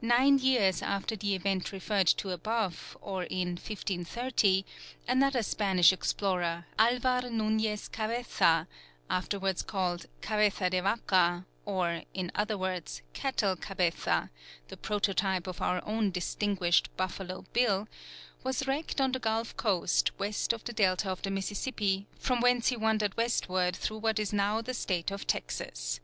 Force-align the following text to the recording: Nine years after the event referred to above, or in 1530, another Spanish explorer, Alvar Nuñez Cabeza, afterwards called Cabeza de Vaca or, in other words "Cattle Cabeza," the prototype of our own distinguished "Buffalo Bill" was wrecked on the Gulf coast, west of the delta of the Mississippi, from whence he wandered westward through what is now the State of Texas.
Nine 0.00 0.38
years 0.38 0.82
after 0.82 1.16
the 1.16 1.34
event 1.34 1.72
referred 1.72 2.06
to 2.06 2.30
above, 2.30 2.96
or 3.00 3.24
in 3.24 3.56
1530, 3.56 4.64
another 5.08 5.42
Spanish 5.42 5.92
explorer, 5.92 6.66
Alvar 6.78 7.22
Nuñez 7.22 7.90
Cabeza, 7.90 8.68
afterwards 9.10 9.62
called 9.62 10.06
Cabeza 10.20 10.70
de 10.70 10.78
Vaca 10.80 11.44
or, 11.64 12.02
in 12.14 12.30
other 12.36 12.56
words 12.56 13.02
"Cattle 13.14 13.56
Cabeza," 13.56 14.30
the 14.68 14.76
prototype 14.76 15.48
of 15.48 15.60
our 15.60 15.84
own 15.84 16.12
distinguished 16.12 16.96
"Buffalo 16.96 17.44
Bill" 17.52 17.88
was 18.44 18.68
wrecked 18.68 19.00
on 19.00 19.10
the 19.10 19.18
Gulf 19.18 19.56
coast, 19.56 20.16
west 20.20 20.52
of 20.52 20.62
the 20.62 20.72
delta 20.72 21.10
of 21.10 21.22
the 21.22 21.32
Mississippi, 21.32 22.06
from 22.16 22.40
whence 22.40 22.68
he 22.68 22.76
wandered 22.76 23.16
westward 23.16 23.74
through 23.74 23.98
what 23.98 24.20
is 24.20 24.32
now 24.32 24.62
the 24.62 24.72
State 24.72 25.10
of 25.10 25.26
Texas. 25.26 25.98